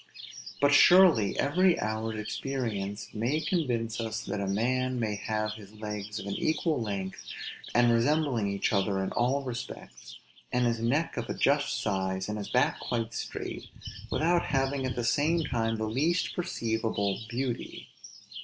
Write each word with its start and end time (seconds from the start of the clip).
But 0.59 0.73
surely 0.73 1.37
every 1.37 1.79
hour's 1.79 2.19
experience 2.19 3.09
may 3.13 3.39
convince 3.39 3.99
us 4.01 4.23
that 4.25 4.41
a 4.41 4.47
man 4.47 4.99
may 4.99 5.13
have 5.13 5.53
his 5.53 5.73
legs 5.73 6.17
of 6.17 6.25
an 6.25 6.33
equal 6.33 6.81
length, 6.81 7.23
and 7.75 7.91
resembling 7.93 8.47
each 8.51 8.73
other 8.73 9.03
in 9.03 9.11
all 9.11 9.43
respects, 9.43 10.17
and 10.51 10.65
his 10.65 10.79
neck 10.79 11.17
of 11.17 11.29
a 11.29 11.35
just 11.35 11.79
size, 11.79 12.27
and 12.27 12.39
his 12.39 12.49
back 12.49 12.79
quite 12.79 13.13
straight, 13.13 13.69
without 14.09 14.47
having 14.47 14.87
at 14.87 14.95
the 14.95 15.03
same 15.03 15.43
time 15.43 15.75
the 15.75 15.85
least 15.87 16.35
perceivable 16.35 17.19
beauty. 17.29 17.87